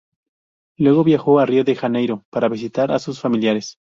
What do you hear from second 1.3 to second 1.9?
a Río de